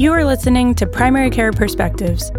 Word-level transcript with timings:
You 0.00 0.14
are 0.14 0.24
listening 0.24 0.74
to 0.76 0.86
Primary 0.86 1.28
Care 1.28 1.52
Perspectives, 1.52 2.30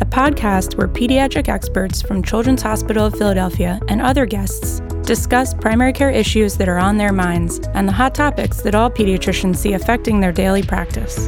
a 0.00 0.06
podcast 0.06 0.78
where 0.78 0.86
pediatric 0.86 1.48
experts 1.48 2.00
from 2.00 2.22
Children's 2.22 2.62
Hospital 2.62 3.06
of 3.06 3.18
Philadelphia 3.18 3.80
and 3.88 4.00
other 4.00 4.26
guests 4.26 4.78
discuss 5.02 5.52
primary 5.52 5.92
care 5.92 6.12
issues 6.12 6.56
that 6.56 6.68
are 6.68 6.78
on 6.78 6.98
their 6.98 7.12
minds 7.12 7.58
and 7.74 7.88
the 7.88 7.92
hot 7.92 8.14
topics 8.14 8.62
that 8.62 8.76
all 8.76 8.88
pediatricians 8.88 9.56
see 9.56 9.72
affecting 9.72 10.20
their 10.20 10.30
daily 10.30 10.62
practice. 10.62 11.26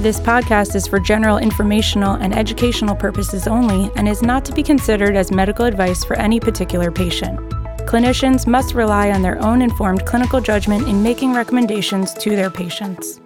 This 0.00 0.18
podcast 0.18 0.74
is 0.74 0.88
for 0.88 0.98
general 0.98 1.38
informational 1.38 2.14
and 2.14 2.34
educational 2.34 2.96
purposes 2.96 3.46
only 3.46 3.92
and 3.94 4.08
is 4.08 4.22
not 4.22 4.44
to 4.46 4.52
be 4.52 4.64
considered 4.64 5.14
as 5.14 5.30
medical 5.30 5.66
advice 5.66 6.02
for 6.02 6.16
any 6.16 6.40
particular 6.40 6.90
patient. 6.90 7.38
Clinicians 7.86 8.44
must 8.44 8.74
rely 8.74 9.12
on 9.12 9.22
their 9.22 9.40
own 9.40 9.62
informed 9.62 10.04
clinical 10.04 10.40
judgment 10.40 10.88
in 10.88 11.00
making 11.00 11.32
recommendations 11.32 12.12
to 12.14 12.30
their 12.30 12.50
patients. 12.50 13.20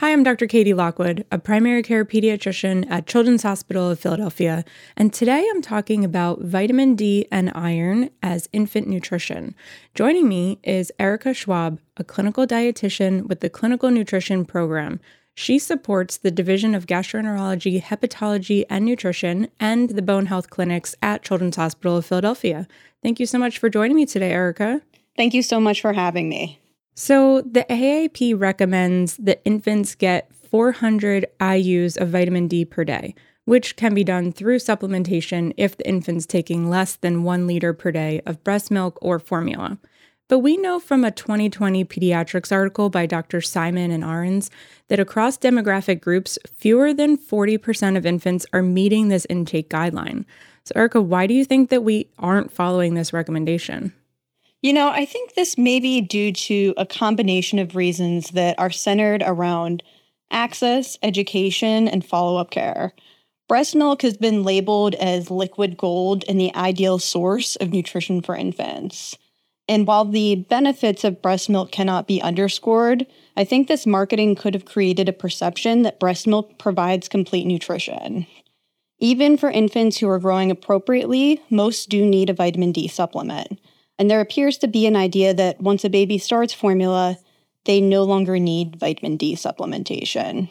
Hi, 0.00 0.12
I'm 0.12 0.22
Dr. 0.22 0.46
Katie 0.46 0.74
Lockwood, 0.74 1.26
a 1.32 1.40
primary 1.40 1.82
care 1.82 2.04
pediatrician 2.04 2.88
at 2.88 3.08
Children's 3.08 3.42
Hospital 3.42 3.90
of 3.90 3.98
Philadelphia, 3.98 4.64
and 4.96 5.12
today 5.12 5.44
I'm 5.50 5.60
talking 5.60 6.04
about 6.04 6.40
vitamin 6.40 6.94
D 6.94 7.26
and 7.32 7.50
iron 7.52 8.10
as 8.22 8.48
infant 8.52 8.86
nutrition. 8.86 9.56
Joining 9.96 10.28
me 10.28 10.60
is 10.62 10.92
Erica 11.00 11.34
Schwab, 11.34 11.80
a 11.96 12.04
clinical 12.04 12.46
dietitian 12.46 13.26
with 13.26 13.40
the 13.40 13.50
Clinical 13.50 13.90
Nutrition 13.90 14.44
Program. 14.44 15.00
She 15.34 15.58
supports 15.58 16.16
the 16.16 16.30
Division 16.30 16.76
of 16.76 16.86
Gastroenterology, 16.86 17.82
Hepatology, 17.82 18.66
and 18.70 18.84
Nutrition 18.84 19.48
and 19.58 19.90
the 19.90 20.00
Bone 20.00 20.26
Health 20.26 20.48
Clinics 20.48 20.94
at 21.02 21.24
Children's 21.24 21.56
Hospital 21.56 21.96
of 21.96 22.06
Philadelphia. 22.06 22.68
Thank 23.02 23.18
you 23.18 23.26
so 23.26 23.40
much 23.40 23.58
for 23.58 23.68
joining 23.68 23.96
me 23.96 24.06
today, 24.06 24.30
Erica. 24.30 24.80
Thank 25.16 25.34
you 25.34 25.42
so 25.42 25.58
much 25.58 25.80
for 25.80 25.92
having 25.92 26.28
me. 26.28 26.60
So, 27.00 27.42
the 27.42 27.64
AAP 27.70 28.34
recommends 28.36 29.18
that 29.18 29.40
infants 29.44 29.94
get 29.94 30.34
400 30.50 31.26
IUs 31.38 31.96
of 31.96 32.08
vitamin 32.08 32.48
D 32.48 32.64
per 32.64 32.82
day, 32.82 33.14
which 33.44 33.76
can 33.76 33.94
be 33.94 34.02
done 34.02 34.32
through 34.32 34.58
supplementation 34.58 35.54
if 35.56 35.76
the 35.76 35.88
infant's 35.88 36.26
taking 36.26 36.68
less 36.68 36.96
than 36.96 37.22
one 37.22 37.46
liter 37.46 37.72
per 37.72 37.92
day 37.92 38.20
of 38.26 38.42
breast 38.42 38.72
milk 38.72 38.98
or 39.00 39.20
formula. 39.20 39.78
But 40.26 40.40
we 40.40 40.56
know 40.56 40.80
from 40.80 41.04
a 41.04 41.12
2020 41.12 41.84
pediatrics 41.84 42.50
article 42.50 42.90
by 42.90 43.06
Dr. 43.06 43.40
Simon 43.42 43.92
and 43.92 44.02
Ahrens 44.02 44.50
that 44.88 44.98
across 44.98 45.38
demographic 45.38 46.00
groups, 46.00 46.36
fewer 46.52 46.92
than 46.92 47.16
40% 47.16 47.96
of 47.96 48.06
infants 48.06 48.44
are 48.52 48.60
meeting 48.60 49.06
this 49.06 49.24
intake 49.30 49.70
guideline. 49.70 50.24
So, 50.64 50.72
Erica, 50.74 51.00
why 51.00 51.28
do 51.28 51.34
you 51.34 51.44
think 51.44 51.70
that 51.70 51.84
we 51.84 52.10
aren't 52.18 52.50
following 52.50 52.94
this 52.94 53.12
recommendation? 53.12 53.92
You 54.60 54.72
know, 54.72 54.88
I 54.88 55.04
think 55.04 55.34
this 55.34 55.56
may 55.56 55.78
be 55.78 56.00
due 56.00 56.32
to 56.32 56.74
a 56.76 56.84
combination 56.84 57.60
of 57.60 57.76
reasons 57.76 58.30
that 58.30 58.58
are 58.58 58.70
centered 58.70 59.22
around 59.24 59.84
access, 60.32 60.98
education, 61.02 61.86
and 61.86 62.04
follow 62.04 62.38
up 62.38 62.50
care. 62.50 62.92
Breast 63.48 63.76
milk 63.76 64.02
has 64.02 64.16
been 64.16 64.42
labeled 64.42 64.94
as 64.96 65.30
liquid 65.30 65.76
gold 65.76 66.24
and 66.28 66.40
the 66.40 66.54
ideal 66.54 66.98
source 66.98 67.56
of 67.56 67.72
nutrition 67.72 68.20
for 68.20 68.36
infants. 68.36 69.16
And 69.68 69.86
while 69.86 70.04
the 70.04 70.34
benefits 70.34 71.04
of 71.04 71.22
breast 71.22 71.48
milk 71.48 71.70
cannot 71.70 72.06
be 72.06 72.20
underscored, 72.20 73.06
I 73.36 73.44
think 73.44 73.68
this 73.68 73.86
marketing 73.86 74.34
could 74.34 74.54
have 74.54 74.64
created 74.64 75.08
a 75.08 75.12
perception 75.12 75.82
that 75.82 76.00
breast 76.00 76.26
milk 76.26 76.58
provides 76.58 77.08
complete 77.08 77.46
nutrition. 77.46 78.26
Even 78.98 79.36
for 79.36 79.50
infants 79.50 79.98
who 79.98 80.08
are 80.08 80.18
growing 80.18 80.50
appropriately, 80.50 81.40
most 81.48 81.88
do 81.88 82.04
need 82.04 82.28
a 82.28 82.34
vitamin 82.34 82.72
D 82.72 82.88
supplement. 82.88 83.58
And 83.98 84.10
there 84.10 84.20
appears 84.20 84.58
to 84.58 84.68
be 84.68 84.86
an 84.86 84.96
idea 84.96 85.34
that 85.34 85.60
once 85.60 85.84
a 85.84 85.90
baby 85.90 86.18
starts 86.18 86.52
formula, 86.52 87.18
they 87.64 87.80
no 87.80 88.04
longer 88.04 88.38
need 88.38 88.76
vitamin 88.76 89.16
D 89.16 89.34
supplementation. 89.34 90.48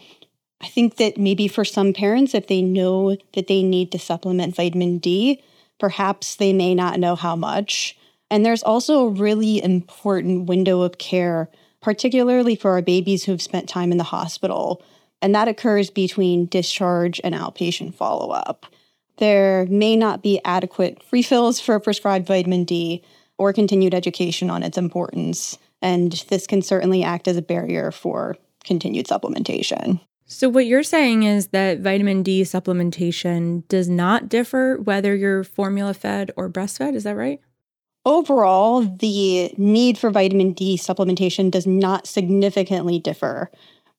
I 0.62 0.67
think 0.67 0.98
that 0.98 1.17
maybe 1.17 1.48
for 1.48 1.64
some 1.64 1.94
parents, 1.94 2.33
if 2.33 2.48
they 2.48 2.61
know 2.61 3.16
that 3.33 3.48
they 3.48 3.64
need 3.64 3.92
to 3.92 3.99
supplement 3.99 4.55
vitamin 4.55 4.98
D, 4.98 5.42
perhaps 5.80 6.36
they 6.36 6.52
may 6.52 6.73
not 6.73 6.99
know 6.99 7.16
how 7.16 7.36
much. 7.36 7.98
And 8.30 8.45
there's 8.45 8.64
also 8.64 9.05
a 9.05 9.10
really 9.10 9.64
important 9.64 10.48
window 10.48 10.82
of 10.82 10.98
care, 10.98 11.49
particularly 11.82 12.55
for 12.55 12.72
our 12.72 12.82
babies 12.82 13.23
who've 13.23 13.42
spent 13.42 13.70
time 13.70 13.92
in 13.92 13.98
the 13.98 14.04
hospital. 14.04 14.83
And 15.22 15.33
that 15.33 15.48
occurs 15.48 15.89
between 15.89 16.48
discharge 16.48 17.22
and 17.23 17.33
outpatient 17.33 17.95
follow 17.95 18.32
up. 18.32 18.66
There 19.17 19.66
may 19.67 19.95
not 19.95 20.22
be 20.22 20.42
adequate 20.43 21.02
refills 21.11 21.60
for 21.60 21.80
prescribed 21.80 22.27
vitamin 22.27 22.66
D, 22.66 23.04
or 23.37 23.53
continued 23.53 23.93
education 23.93 24.49
on 24.49 24.64
its 24.64 24.77
importance. 24.77 25.58
And 25.81 26.11
this 26.30 26.48
can 26.48 26.61
certainly 26.61 27.03
act 27.03 27.27
as 27.27 27.37
a 27.37 27.42
barrier 27.42 27.92
for 27.92 28.37
continued 28.64 29.08
supplementation. 29.08 29.99
So, 30.30 30.49
what 30.49 30.65
you're 30.65 30.83
saying 30.83 31.23
is 31.23 31.48
that 31.48 31.80
vitamin 31.80 32.21
D 32.21 32.42
supplementation 32.42 33.65
does 33.70 33.87
not 33.87 34.27
differ 34.27 34.77
whether 34.77 35.15
you're 35.15 35.45
formula 35.45 35.93
fed 35.93 36.31
or 36.36 36.49
breastfed. 36.49 36.95
Is 36.95 37.05
that 37.05 37.15
right? 37.15 37.39
Overall, 38.03 38.81
the 38.81 39.54
need 39.58 39.98
for 39.98 40.09
vitamin 40.09 40.52
D 40.52 40.77
supplementation 40.77 41.49
does 41.49 41.65
not 41.65 42.08
significantly 42.08 42.99
differ 42.99 43.49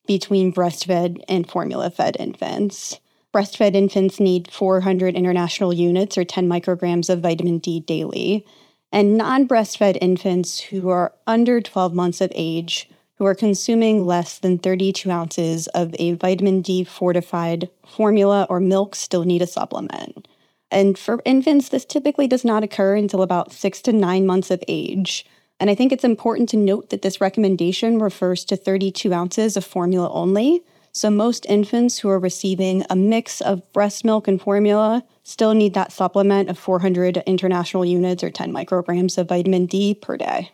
between 0.07 0.53
breastfed 0.53 1.23
and 1.29 1.49
formula 1.49 1.91
fed 1.91 2.17
infants. 2.19 3.01
Breastfed 3.35 3.75
infants 3.75 4.19
need 4.19 4.51
400 4.51 5.15
international 5.15 5.73
units 5.73 6.17
or 6.19 6.25
10 6.25 6.49
micrograms 6.49 7.11
of 7.11 7.21
vitamin 7.21 7.59
D 7.59 7.81
daily, 7.81 8.47
and 8.93 9.17
non 9.17 9.47
breastfed 9.47 9.99
infants 10.01 10.61
who 10.61 10.89
are 10.89 11.13
under 11.27 11.61
12 11.61 11.95
months 11.95 12.21
of 12.21 12.33
age 12.35 12.89
who 13.19 13.27
are 13.27 13.35
consuming 13.35 14.07
less 14.07 14.39
than 14.39 14.59
32 14.59 15.11
ounces 15.11 15.67
of 15.69 15.95
a 15.99 16.13
vitamin 16.13 16.63
D 16.63 16.85
fortified 16.85 17.69
formula 17.87 18.47
or 18.49 18.61
milk 18.61 18.95
still 18.95 19.25
need 19.25 19.43
a 19.43 19.47
supplement. 19.47 20.29
And 20.71 20.99
for 20.99 21.21
infants, 21.25 21.69
this 21.69 21.85
typically 21.85 22.29
does 22.29 22.45
not 22.45 22.63
occur 22.63 22.95
until 22.95 23.23
about 23.23 23.53
six 23.53 23.83
to 23.83 23.93
nine 23.93 24.25
months 24.25 24.51
of 24.51 24.63
age. 24.69 25.27
And 25.59 25.69
I 25.69 25.75
think 25.75 25.93
it's 25.93 26.05
important 26.05 26.49
to 26.51 26.57
note 26.57 26.91
that 26.91 27.03
this 27.03 27.21
recommendation 27.21 27.99
refers 27.99 28.45
to 28.45 28.57
32 28.57 29.13
ounces 29.13 29.57
of 29.57 29.65
formula 29.65 30.09
only. 30.13 30.63
So 30.99 31.11
most 31.11 31.47
infants 31.49 32.01
who 32.01 32.09
are 32.09 32.19
receiving 32.19 32.85
a 32.91 32.97
mix 32.97 33.41
of 33.41 33.73
breast 33.73 34.05
milk 34.05 34.27
and 34.27 34.43
formula 34.43 35.05
still 35.23 35.55
need 35.55 35.75
that 35.75 35.93
supplement 35.93 36.51
of 36.51 36.59
400 36.59 37.19
international 37.19 37.85
units 37.85 38.25
or 38.25 38.31
10 38.31 38.53
micrograms 38.53 39.17
of 39.17 39.29
vitamin 39.29 39.67
D 39.67 39.95
per 39.95 40.17
day. 40.17 40.51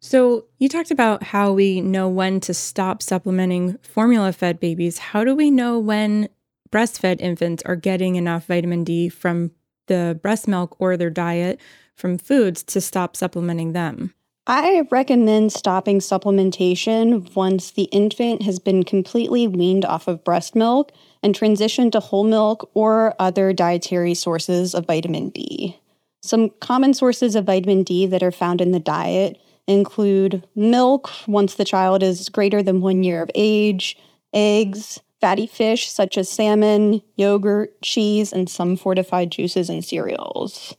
So, 0.00 0.46
you 0.58 0.68
talked 0.68 0.90
about 0.90 1.22
how 1.22 1.52
we 1.52 1.80
know 1.80 2.08
when 2.08 2.40
to 2.40 2.52
stop 2.52 3.00
supplementing 3.00 3.78
formula 3.78 4.32
fed 4.32 4.58
babies. 4.58 4.98
How 4.98 5.22
do 5.22 5.36
we 5.36 5.52
know 5.52 5.78
when 5.78 6.30
breastfed 6.72 7.20
infants 7.20 7.62
are 7.64 7.76
getting 7.76 8.16
enough 8.16 8.46
vitamin 8.46 8.82
D 8.82 9.08
from 9.08 9.52
the 9.86 10.18
breast 10.20 10.48
milk 10.48 10.74
or 10.80 10.96
their 10.96 11.10
diet 11.10 11.60
from 11.94 12.18
foods 12.18 12.64
to 12.64 12.80
stop 12.80 13.14
supplementing 13.14 13.72
them? 13.72 14.14
I 14.48 14.82
recommend 14.92 15.52
stopping 15.52 15.98
supplementation 15.98 17.34
once 17.34 17.72
the 17.72 17.84
infant 17.84 18.42
has 18.42 18.60
been 18.60 18.84
completely 18.84 19.48
weaned 19.48 19.84
off 19.84 20.06
of 20.06 20.22
breast 20.22 20.54
milk 20.54 20.92
and 21.20 21.34
transitioned 21.34 21.90
to 21.92 22.00
whole 22.00 22.22
milk 22.22 22.70
or 22.72 23.16
other 23.18 23.52
dietary 23.52 24.14
sources 24.14 24.72
of 24.72 24.86
vitamin 24.86 25.30
D. 25.30 25.76
Some 26.22 26.50
common 26.60 26.94
sources 26.94 27.34
of 27.34 27.46
vitamin 27.46 27.82
D 27.82 28.06
that 28.06 28.22
are 28.22 28.30
found 28.30 28.60
in 28.60 28.70
the 28.70 28.78
diet 28.78 29.40
include 29.66 30.46
milk 30.54 31.10
once 31.26 31.54
the 31.54 31.64
child 31.64 32.04
is 32.04 32.28
greater 32.28 32.62
than 32.62 32.80
one 32.80 33.02
year 33.02 33.22
of 33.22 33.30
age, 33.34 33.98
eggs, 34.32 35.00
fatty 35.20 35.48
fish 35.48 35.90
such 35.90 36.16
as 36.16 36.30
salmon, 36.30 37.02
yogurt, 37.16 37.82
cheese, 37.82 38.32
and 38.32 38.48
some 38.48 38.76
fortified 38.76 39.32
juices 39.32 39.68
and 39.68 39.84
cereals. 39.84 40.76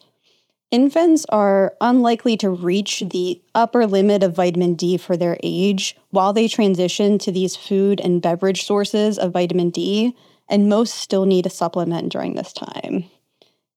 Infants 0.70 1.26
are 1.30 1.76
unlikely 1.80 2.36
to 2.38 2.50
reach 2.50 3.02
the 3.12 3.42
upper 3.56 3.88
limit 3.88 4.22
of 4.22 4.36
vitamin 4.36 4.74
D 4.74 4.98
for 4.98 5.16
their 5.16 5.38
age 5.42 5.96
while 6.10 6.34
they 6.34 6.50
transition 6.50 7.18
to 7.20 7.32
these 7.32 7.56
food 7.56 8.02
and 8.02 8.22
beverage 8.22 8.66
sources 8.66 9.18
of 9.18 9.32
vitamin 9.32 9.70
D, 9.70 10.14
and 10.50 10.68
most 10.68 10.96
still 10.96 11.26
need 11.26 11.46
a 11.46 11.50
supplement 11.50 12.12
during 12.12 12.36
this 12.36 12.52
time. 12.52 13.06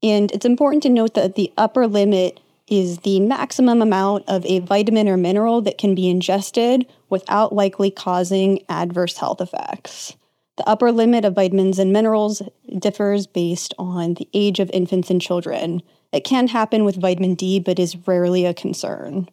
And 0.02 0.32
it's 0.32 0.44
important 0.44 0.82
to 0.82 0.88
note 0.88 1.14
that 1.14 1.36
the 1.36 1.52
upper 1.56 1.86
limit 1.86 2.40
is 2.66 2.98
the 2.98 3.20
maximum 3.20 3.82
amount 3.82 4.24
of 4.28 4.44
a 4.46 4.58
vitamin 4.58 5.08
or 5.08 5.16
mineral 5.16 5.60
that 5.62 5.78
can 5.78 5.94
be 5.94 6.08
ingested 6.08 6.86
without 7.08 7.52
likely 7.52 7.92
causing 7.92 8.64
adverse 8.68 9.16
health 9.16 9.40
effects. 9.40 10.16
The 10.56 10.68
upper 10.68 10.90
limit 10.90 11.24
of 11.24 11.34
vitamins 11.34 11.78
and 11.78 11.92
minerals 11.92 12.42
differs 12.78 13.28
based 13.28 13.74
on 13.78 14.14
the 14.14 14.28
age 14.34 14.58
of 14.58 14.70
infants 14.72 15.10
and 15.10 15.20
children. 15.20 15.82
It 16.12 16.24
can 16.24 16.48
happen 16.48 16.84
with 16.84 17.00
vitamin 17.00 17.34
D, 17.34 17.60
but 17.60 17.78
is 17.78 17.96
rarely 18.06 18.44
a 18.44 18.54
concern. 18.54 19.28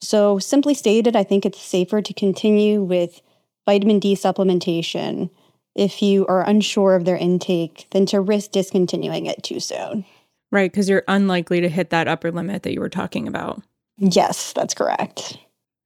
So, 0.00 0.38
simply 0.38 0.74
stated, 0.74 1.16
I 1.16 1.24
think 1.24 1.46
it's 1.46 1.60
safer 1.60 2.02
to 2.02 2.12
continue 2.12 2.82
with 2.82 3.22
vitamin 3.66 3.98
D 3.98 4.14
supplementation 4.14 5.30
if 5.74 6.02
you 6.02 6.26
are 6.26 6.46
unsure 6.46 6.94
of 6.94 7.04
their 7.04 7.16
intake 7.16 7.86
than 7.90 8.06
to 8.06 8.20
risk 8.20 8.50
discontinuing 8.50 9.26
it 9.26 9.42
too 9.42 9.60
soon. 9.60 10.04
Right, 10.50 10.70
because 10.70 10.88
you're 10.88 11.04
unlikely 11.08 11.60
to 11.60 11.68
hit 11.68 11.90
that 11.90 12.08
upper 12.08 12.30
limit 12.30 12.62
that 12.62 12.72
you 12.72 12.80
were 12.80 12.88
talking 12.88 13.26
about. 13.28 13.62
Yes, 13.98 14.52
that's 14.52 14.74
correct. 14.74 15.38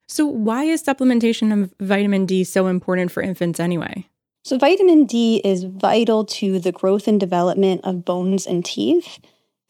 So, 0.07 0.25
why 0.25 0.65
is 0.65 0.83
supplementation 0.83 1.53
of 1.53 1.73
vitamin 1.79 2.25
D 2.25 2.43
so 2.43 2.67
important 2.67 3.11
for 3.11 3.23
infants 3.23 3.59
anyway? 3.59 4.07
So, 4.43 4.57
vitamin 4.57 5.05
D 5.05 5.41
is 5.43 5.63
vital 5.63 6.25
to 6.25 6.59
the 6.59 6.71
growth 6.71 7.07
and 7.07 7.19
development 7.19 7.81
of 7.83 8.03
bones 8.03 8.45
and 8.45 8.65
teeth. 8.65 9.19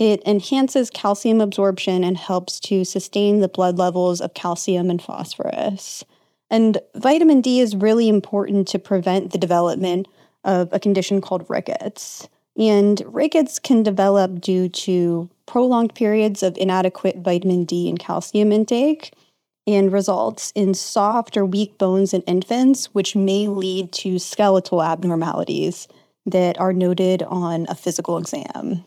It 0.01 0.23
enhances 0.25 0.89
calcium 0.89 1.41
absorption 1.41 2.03
and 2.03 2.17
helps 2.17 2.59
to 2.61 2.83
sustain 2.83 3.39
the 3.39 3.47
blood 3.47 3.77
levels 3.77 4.19
of 4.19 4.33
calcium 4.33 4.89
and 4.89 4.99
phosphorus. 4.99 6.03
And 6.49 6.79
vitamin 6.95 7.41
D 7.41 7.59
is 7.59 7.75
really 7.75 8.09
important 8.09 8.67
to 8.69 8.79
prevent 8.79 9.31
the 9.31 9.37
development 9.37 10.07
of 10.43 10.69
a 10.73 10.79
condition 10.79 11.21
called 11.21 11.45
rickets. 11.47 12.27
And 12.57 12.99
rickets 13.05 13.59
can 13.59 13.83
develop 13.83 14.41
due 14.41 14.69
to 14.69 15.29
prolonged 15.45 15.93
periods 15.93 16.41
of 16.41 16.57
inadequate 16.57 17.17
vitamin 17.17 17.63
D 17.65 17.87
and 17.87 17.99
calcium 17.99 18.51
intake 18.51 19.13
and 19.67 19.93
results 19.93 20.51
in 20.55 20.73
soft 20.73 21.37
or 21.37 21.45
weak 21.45 21.77
bones 21.77 22.11
in 22.11 22.23
infants, 22.23 22.87
which 22.95 23.15
may 23.15 23.47
lead 23.47 23.91
to 23.91 24.17
skeletal 24.17 24.81
abnormalities 24.81 25.87
that 26.25 26.59
are 26.59 26.73
noted 26.73 27.21
on 27.21 27.67
a 27.69 27.75
physical 27.75 28.17
exam. 28.17 28.83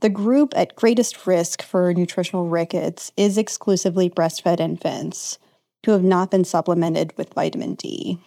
The 0.00 0.08
group 0.08 0.54
at 0.56 0.76
greatest 0.76 1.26
risk 1.26 1.62
for 1.62 1.92
nutritional 1.92 2.48
rickets 2.48 3.12
is 3.18 3.36
exclusively 3.36 4.08
breastfed 4.08 4.58
infants 4.58 5.38
who 5.84 5.92
have 5.92 6.02
not 6.02 6.30
been 6.30 6.44
supplemented 6.44 7.16
with 7.18 7.34
vitamin 7.34 7.74
D. 7.74 8.18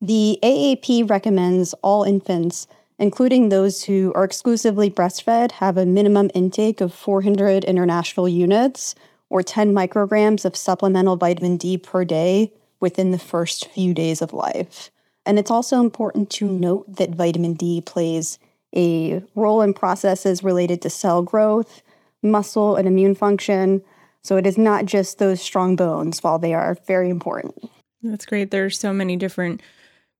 The 0.00 0.38
AAP 0.42 1.08
recommends 1.08 1.74
all 1.82 2.02
infants, 2.02 2.66
including 2.98 3.48
those 3.48 3.84
who 3.84 4.12
are 4.14 4.24
exclusively 4.24 4.90
breastfed, 4.90 5.52
have 5.52 5.76
a 5.76 5.84
minimum 5.84 6.30
intake 6.34 6.80
of 6.80 6.94
400 6.94 7.64
international 7.64 8.28
units 8.28 8.94
or 9.28 9.42
10 9.42 9.74
micrograms 9.74 10.46
of 10.46 10.56
supplemental 10.56 11.16
vitamin 11.16 11.58
D 11.58 11.76
per 11.76 12.06
day 12.06 12.52
within 12.80 13.10
the 13.10 13.18
first 13.18 13.68
few 13.68 13.92
days 13.92 14.22
of 14.22 14.32
life. 14.32 14.90
And 15.26 15.38
it's 15.38 15.50
also 15.50 15.80
important 15.80 16.30
to 16.30 16.46
note 16.46 16.96
that 16.96 17.10
vitamin 17.10 17.54
D 17.54 17.82
plays 17.82 18.38
a 18.76 19.22
role 19.34 19.62
in 19.62 19.74
processes 19.74 20.44
related 20.44 20.82
to 20.82 20.90
cell 20.90 21.22
growth, 21.22 21.82
muscle, 22.22 22.76
and 22.76 22.86
immune 22.86 23.14
function. 23.14 23.82
So 24.22 24.36
it 24.36 24.46
is 24.46 24.58
not 24.58 24.84
just 24.84 25.18
those 25.18 25.40
strong 25.40 25.76
bones, 25.76 26.22
while 26.22 26.38
they 26.38 26.52
are 26.52 26.76
very 26.86 27.10
important. 27.10 27.54
That's 28.02 28.26
great. 28.26 28.50
There's 28.50 28.78
so 28.78 28.92
many 28.92 29.16
different 29.16 29.62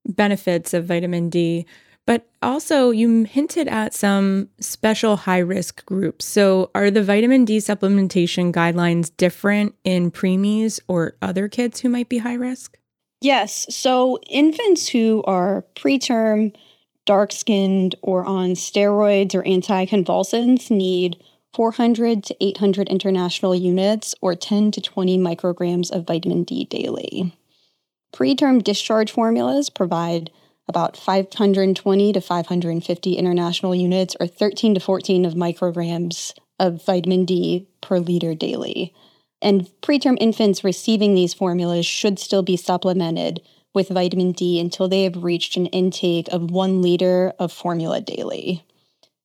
benefits 0.07 0.73
of 0.75 0.87
vitamin 0.87 1.29
D. 1.29 1.67
But 2.07 2.25
also, 2.41 2.91
you 2.91 3.25
hinted 3.25 3.67
at 3.67 3.93
some 3.93 4.49
special 4.61 5.17
high 5.17 5.41
risk 5.41 5.85
groups. 5.87 6.25
So, 6.25 6.71
are 6.73 6.89
the 6.89 7.03
vitamin 7.03 7.45
D 7.45 7.59
supplementation 7.59 8.53
guidelines 8.53 9.11
different 9.17 9.75
in 9.83 10.13
preemies 10.13 10.79
or 10.87 11.17
other 11.21 11.49
kids 11.49 11.81
who 11.81 11.89
might 11.89 12.09
be 12.09 12.19
high 12.19 12.35
risk? 12.35 12.79
Yes. 13.21 13.67
So, 13.75 14.21
infants 14.31 14.87
who 14.89 15.25
are 15.27 15.65
preterm, 15.75 16.55
dark 17.07 17.33
skinned, 17.33 17.95
or 18.03 18.25
on 18.25 18.51
steroids 18.51 19.35
or 19.35 19.43
anticonvulsants 19.45 20.71
need 20.71 21.17
400 21.55 22.23
to 22.25 22.37
800 22.39 22.89
international 22.89 23.55
units 23.55 24.15
or 24.21 24.35
10 24.35 24.73
to 24.73 24.81
20 24.83 25.17
micrograms 25.17 25.91
of 25.91 26.07
vitamin 26.07 26.45
D 26.45 26.67
daily. 26.67 27.35
Preterm 28.15 28.63
discharge 28.63 29.11
formulas 29.11 29.71
provide 29.71 30.31
about 30.69 30.97
520 30.97 32.13
to 32.13 32.21
550 32.21 33.13
international 33.15 33.75
units 33.75 34.17
or 34.21 34.27
13 34.27 34.75
to 34.75 34.81
14 34.81 35.25
of 35.25 35.35
micrograms 35.35 36.35
of 36.59 36.85
vitamin 36.85 37.25
D 37.25 37.67
per 37.81 37.99
liter 37.99 38.35
daily. 38.35 38.93
And 39.41 39.71
preterm 39.83 40.17
infants 40.21 40.65
receiving 40.65 41.15
these 41.15 41.35
formulas 41.35 41.87
should 41.87 42.19
still 42.19 42.43
be 42.43 42.57
supplemented 42.57 43.41
with 43.77 43.91
vitamin 43.91 44.33
D 44.33 44.59
until 44.59 44.89
they 44.89 45.05
have 45.05 45.23
reached 45.23 45.57
an 45.59 45.67
intake 45.67 46.29
of 46.33 46.51
one 46.51 46.81
liter 46.81 47.35
of 47.39 47.53
formula 47.53 48.01
daily. 48.01 48.65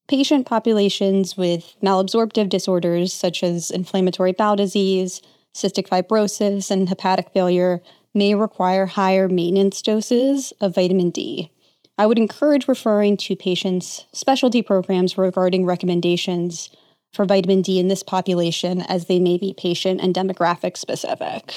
Patient 0.10 0.46
populations 0.46 1.38
with 1.38 1.74
malabsorptive 1.82 2.50
disorders 2.50 3.14
such 3.14 3.44
as 3.44 3.72
inflammatory 3.72 4.34
bowel 4.34 4.58
disease, 4.58 5.22
cystic 5.56 5.88
fibrosis, 5.88 6.70
and 6.70 6.90
hepatic 6.90 7.30
failure 7.30 7.82
may 8.14 8.36
require 8.36 8.86
higher 8.88 9.30
maintenance 9.30 9.82
doses 9.82 10.52
of 10.60 10.76
vitamin 10.76 11.12
D. 11.12 11.50
I 11.98 12.06
would 12.06 12.18
encourage 12.20 12.68
referring 12.68 13.16
to 13.18 13.38
patients' 13.38 14.06
specialty 14.12 14.62
programs 14.62 15.18
regarding 15.18 15.66
recommendations 15.66 16.70
for 17.14 17.24
vitamin 17.24 17.62
D 17.62 17.80
in 17.80 17.88
this 17.88 18.04
population 18.04 18.82
as 18.82 19.06
they 19.06 19.20
may 19.20 19.38
be 19.38 19.54
patient 19.54 20.02
and 20.02 20.14
demographic 20.14 20.76
specific. 20.76 21.54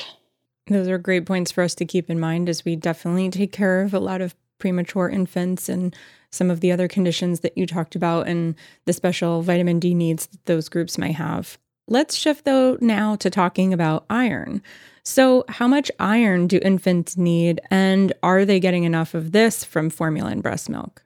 Those 0.67 0.89
are 0.89 0.99
great 0.99 1.27
points 1.27 1.53
for 1.53 1.63
us 1.63 1.75
to 1.77 1.85
keep 1.85 2.09
in 2.09 2.19
mind 2.19 2.49
as 2.49 2.65
we 2.65 2.75
definitely 2.75 3.29
take 3.31 3.53
care 3.53 3.83
of 3.83 3.93
a 3.93 3.99
lot 3.99 4.21
of 4.21 4.35
premature 4.59 5.11
infants 5.11 5.69
and 5.69 5.95
some 6.31 6.51
of 6.51 6.61
the 6.61 6.73
other 6.73 6.89
conditions 6.89 7.41
that 7.41 7.57
you 7.57 7.67
talked 7.67 7.95
about 7.95 8.27
and 8.27 8.55
the 8.87 8.93
special 8.93 9.43
vitamin 9.43 9.79
D 9.79 9.95
needs 9.95 10.27
that 10.27 10.45
those 10.47 10.69
groups 10.69 10.97
may 10.97 11.13
have. 11.13 11.59
Let's 11.87 12.15
shift 12.15 12.47
though 12.47 12.79
now 12.81 13.17
to 13.17 13.29
talking 13.29 13.75
about 13.75 14.07
iron. 14.09 14.63
So, 15.03 15.45
how 15.51 15.69
much 15.69 15.91
iron 16.01 16.47
do 16.47 16.59
infants 16.65 17.19
need, 17.19 17.61
and 17.71 18.15
are 18.23 18.47
they 18.47 18.59
getting 18.59 18.85
enough 18.85 19.13
of 19.13 19.33
this 19.33 19.63
from 19.63 19.91
formula 19.91 20.31
and 20.31 20.43
breast 20.43 20.71
milk? 20.71 21.05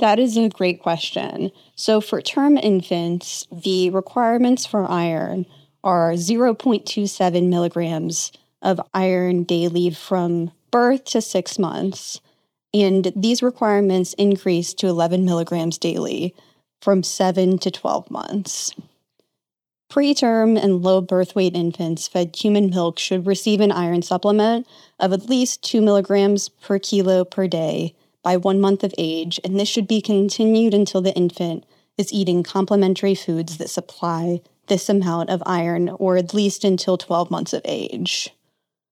That 0.00 0.18
is 0.18 0.36
a 0.36 0.50
great 0.50 0.82
question. 0.82 1.50
So, 1.74 2.02
for 2.02 2.20
term 2.20 2.58
infants, 2.58 3.46
the 3.50 3.88
requirements 3.88 4.66
for 4.66 4.84
iron 4.84 5.46
are 5.82 6.12
0.27 6.12 7.48
milligrams 7.48 8.32
of 8.62 8.80
iron 8.94 9.44
daily 9.44 9.90
from 9.90 10.50
birth 10.70 11.04
to 11.04 11.20
six 11.20 11.58
months. 11.58 12.20
And 12.74 13.12
these 13.16 13.42
requirements 13.42 14.12
increase 14.14 14.74
to 14.74 14.88
11 14.88 15.24
milligrams 15.24 15.78
daily 15.78 16.34
from 16.82 17.02
7 17.02 17.58
to 17.58 17.70
12 17.70 18.10
months. 18.10 18.74
Preterm 19.90 20.62
and 20.62 20.82
low 20.82 21.00
birth 21.00 21.34
weight 21.34 21.54
infants 21.56 22.06
fed 22.08 22.36
human 22.36 22.68
milk 22.68 22.98
should 22.98 23.26
receive 23.26 23.60
an 23.60 23.72
iron 23.72 24.02
supplement 24.02 24.66
of 25.00 25.14
at 25.14 25.30
least 25.30 25.62
2 25.62 25.80
milligrams 25.80 26.50
per 26.50 26.78
kilo 26.78 27.24
per 27.24 27.48
day 27.48 27.94
by 28.22 28.36
one 28.36 28.60
month 28.60 28.84
of 28.84 28.94
age, 28.98 29.40
and 29.42 29.58
this 29.58 29.68
should 29.68 29.88
be 29.88 30.02
continued 30.02 30.74
until 30.74 31.00
the 31.00 31.14
infant 31.14 31.64
is 31.96 32.12
eating 32.12 32.42
complementary 32.42 33.14
foods 33.14 33.56
that 33.56 33.70
supply 33.70 34.42
this 34.66 34.90
amount 34.90 35.30
of 35.30 35.42
iron, 35.46 35.88
or 35.88 36.18
at 36.18 36.34
least 36.34 36.64
until 36.64 36.98
12 36.98 37.30
months 37.30 37.54
of 37.54 37.62
age. 37.64 38.30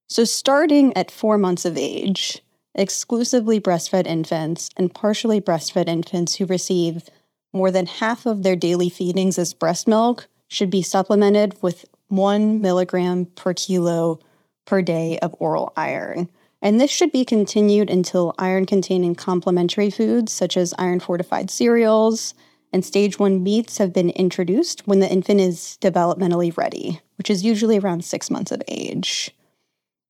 So, 0.08 0.24
starting 0.24 0.96
at 0.96 1.10
four 1.10 1.36
months 1.36 1.64
of 1.64 1.76
age, 1.76 2.40
exclusively 2.76 3.60
breastfed 3.60 4.06
infants 4.06 4.70
and 4.76 4.94
partially 4.94 5.40
breastfed 5.40 5.88
infants 5.88 6.36
who 6.36 6.46
receive 6.46 7.08
more 7.52 7.72
than 7.72 7.86
half 7.86 8.24
of 8.24 8.42
their 8.42 8.54
daily 8.54 8.88
feedings 8.88 9.36
as 9.38 9.52
breast 9.52 9.88
milk 9.88 10.28
should 10.46 10.70
be 10.70 10.82
supplemented 10.82 11.60
with 11.60 11.86
one 12.08 12.60
milligram 12.60 13.26
per 13.34 13.52
kilo 13.52 14.20
per 14.64 14.80
day 14.80 15.18
of 15.20 15.34
oral 15.40 15.72
iron. 15.76 16.28
And 16.62 16.80
this 16.80 16.90
should 16.90 17.10
be 17.10 17.24
continued 17.24 17.90
until 17.90 18.34
iron 18.38 18.64
containing 18.64 19.16
complementary 19.16 19.90
foods 19.90 20.32
such 20.32 20.56
as 20.56 20.74
iron 20.78 21.00
fortified 21.00 21.50
cereals 21.50 22.34
and 22.72 22.84
stage 22.84 23.18
one 23.18 23.42
meats 23.42 23.78
have 23.78 23.92
been 23.92 24.10
introduced 24.10 24.86
when 24.86 25.00
the 25.00 25.10
infant 25.10 25.40
is 25.40 25.78
developmentally 25.80 26.56
ready, 26.56 27.00
which 27.16 27.30
is 27.30 27.44
usually 27.44 27.78
around 27.78 28.04
six 28.04 28.30
months 28.30 28.52
of 28.52 28.62
age. 28.68 29.34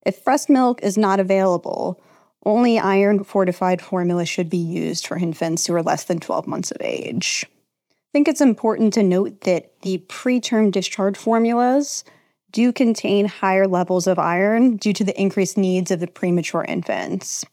If 0.07 0.25
breast 0.25 0.49
milk 0.49 0.85
is 0.85 0.97
not 0.97 1.19
available, 1.19 2.01
only 2.45 2.79
iron 2.79 3.25
fortified 3.25 3.83
formula 3.83 4.25
should 4.25 4.49
be 4.49 4.57
used 4.57 5.05
for 5.05 5.19
infants 5.19 5.67
who 5.67 5.75
are 5.75 5.83
less 5.83 6.05
than 6.05 6.21
12 6.21 6.47
months 6.47 6.71
of 6.71 6.77
age 6.81 7.45
I 7.91 8.11
think 8.13 8.29
it's 8.29 8.41
important 8.41 8.95
to 8.95 9.03
note 9.03 9.41
that 9.43 9.79
the 9.83 9.99
preterm 10.09 10.71
discharge 10.71 11.17
formulas 11.19 12.05
do 12.53 12.73
contain 12.73 13.27
higher 13.27 13.67
levels 13.67 14.07
of 14.07 14.19
iron 14.19 14.77
due 14.77 14.93
to 14.93 15.05
the 15.05 15.21
increased 15.21 15.59
needs 15.59 15.91
of 15.91 15.99
the 16.01 16.07
premature 16.07 16.65
infants. 16.65 17.45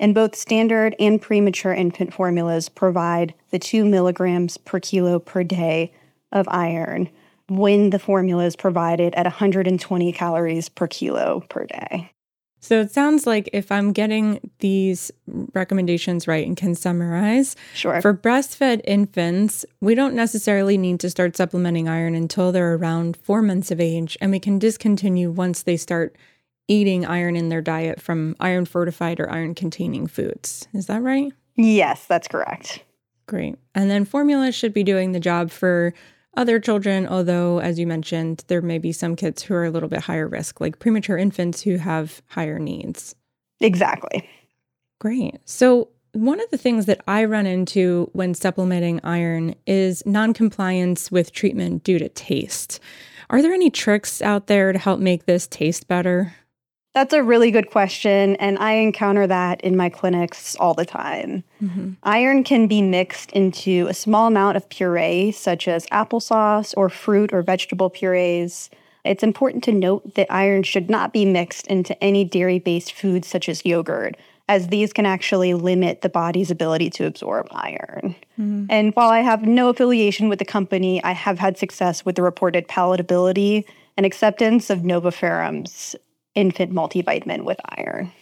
And 0.00 0.14
both 0.14 0.36
standard 0.36 0.94
and 1.00 1.20
premature 1.20 1.74
infant 1.74 2.14
formulas 2.14 2.68
provide 2.68 3.34
the 3.50 3.58
2 3.58 3.84
milligrams 3.84 4.56
per 4.56 4.78
kilo 4.78 5.18
per 5.18 5.42
day 5.42 5.92
of 6.30 6.46
iron 6.48 7.10
when 7.48 7.90
the 7.90 7.98
formula 7.98 8.44
is 8.44 8.56
provided 8.56 9.14
at 9.14 9.24
120 9.24 10.12
calories 10.12 10.68
per 10.68 10.86
kilo 10.86 11.42
per 11.48 11.66
day. 11.66 12.12
So 12.60 12.80
it 12.80 12.90
sounds 12.90 13.24
like 13.24 13.48
if 13.52 13.70
I'm 13.70 13.92
getting 13.92 14.50
these 14.58 15.12
recommendations 15.54 16.26
right 16.26 16.44
and 16.44 16.56
can 16.56 16.74
summarize, 16.74 17.54
sure. 17.72 18.00
For 18.02 18.12
breastfed 18.12 18.80
infants, 18.84 19.64
we 19.80 19.94
don't 19.94 20.14
necessarily 20.14 20.76
need 20.76 20.98
to 21.00 21.10
start 21.10 21.36
supplementing 21.36 21.88
iron 21.88 22.16
until 22.16 22.50
they're 22.50 22.74
around 22.74 23.16
4 23.16 23.42
months 23.42 23.70
of 23.70 23.80
age 23.80 24.18
and 24.20 24.32
we 24.32 24.40
can 24.40 24.58
discontinue 24.58 25.30
once 25.30 25.62
they 25.62 25.76
start 25.76 26.16
eating 26.66 27.06
iron 27.06 27.36
in 27.36 27.48
their 27.48 27.62
diet 27.62 28.00
from 28.00 28.34
iron 28.40 28.64
fortified 28.64 29.20
or 29.20 29.30
iron 29.30 29.54
containing 29.54 30.08
foods. 30.08 30.66
Is 30.74 30.86
that 30.86 31.02
right? 31.02 31.32
Yes, 31.54 32.06
that's 32.06 32.28
correct. 32.28 32.82
Great. 33.26 33.56
And 33.74 33.88
then 33.88 34.04
formula 34.04 34.50
should 34.50 34.74
be 34.74 34.82
doing 34.82 35.12
the 35.12 35.20
job 35.20 35.50
for 35.50 35.94
other 36.38 36.60
children, 36.60 37.06
although, 37.06 37.58
as 37.58 37.78
you 37.78 37.86
mentioned, 37.86 38.44
there 38.46 38.62
may 38.62 38.78
be 38.78 38.92
some 38.92 39.16
kids 39.16 39.42
who 39.42 39.54
are 39.54 39.64
a 39.64 39.70
little 39.70 39.88
bit 39.88 40.00
higher 40.00 40.28
risk, 40.28 40.60
like 40.60 40.78
premature 40.78 41.18
infants 41.18 41.62
who 41.62 41.76
have 41.76 42.22
higher 42.28 42.58
needs. 42.58 43.14
Exactly. 43.60 44.26
Great. 45.00 45.40
So, 45.44 45.88
one 46.12 46.40
of 46.40 46.48
the 46.50 46.56
things 46.56 46.86
that 46.86 47.02
I 47.06 47.24
run 47.24 47.46
into 47.46 48.08
when 48.12 48.34
supplementing 48.34 49.00
iron 49.04 49.54
is 49.66 50.06
noncompliance 50.06 51.10
with 51.10 51.32
treatment 51.32 51.84
due 51.84 51.98
to 51.98 52.08
taste. 52.08 52.80
Are 53.30 53.42
there 53.42 53.52
any 53.52 53.68
tricks 53.68 54.22
out 54.22 54.46
there 54.46 54.72
to 54.72 54.78
help 54.78 55.00
make 55.00 55.26
this 55.26 55.46
taste 55.46 55.86
better? 55.86 56.34
That's 56.98 57.14
a 57.14 57.22
really 57.22 57.52
good 57.52 57.70
question, 57.70 58.34
and 58.40 58.58
I 58.58 58.72
encounter 58.72 59.24
that 59.28 59.60
in 59.60 59.76
my 59.76 59.88
clinics 59.88 60.56
all 60.56 60.74
the 60.74 60.84
time. 60.84 61.44
Mm-hmm. 61.62 61.92
Iron 62.02 62.42
can 62.42 62.66
be 62.66 62.82
mixed 62.82 63.30
into 63.30 63.86
a 63.86 63.94
small 63.94 64.26
amount 64.26 64.56
of 64.56 64.68
puree, 64.68 65.30
such 65.30 65.68
as 65.68 65.86
applesauce 65.92 66.74
or 66.76 66.88
fruit 66.88 67.32
or 67.32 67.40
vegetable 67.42 67.88
purees. 67.88 68.68
It's 69.04 69.22
important 69.22 69.62
to 69.62 69.72
note 69.72 70.16
that 70.16 70.26
iron 70.28 70.64
should 70.64 70.90
not 70.90 71.12
be 71.12 71.24
mixed 71.24 71.68
into 71.68 71.96
any 72.02 72.24
dairy 72.24 72.58
based 72.58 72.92
foods, 72.92 73.28
such 73.28 73.48
as 73.48 73.64
yogurt, 73.64 74.16
as 74.48 74.66
these 74.66 74.92
can 74.92 75.06
actually 75.06 75.54
limit 75.54 76.00
the 76.00 76.08
body's 76.08 76.50
ability 76.50 76.90
to 76.90 77.06
absorb 77.06 77.46
iron. 77.52 78.16
Mm-hmm. 78.40 78.64
And 78.70 78.92
while 78.96 79.10
I 79.10 79.20
have 79.20 79.44
no 79.44 79.68
affiliation 79.68 80.28
with 80.28 80.40
the 80.40 80.44
company, 80.44 81.00
I 81.04 81.12
have 81.12 81.38
had 81.38 81.58
success 81.58 82.04
with 82.04 82.16
the 82.16 82.22
reported 82.22 82.66
palatability 82.66 83.66
and 83.96 84.04
acceptance 84.04 84.68
of 84.68 84.80
NovaFerrum's 84.80 85.94
infant 86.34 86.72
multivitamin 86.72 87.44
with 87.44 87.58
iron. 87.76 88.12